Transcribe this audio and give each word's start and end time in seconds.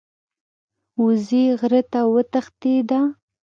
وزې 1.03 1.43
غره 1.59 1.81
ته 1.91 2.01
وتښتیده. 2.13 2.99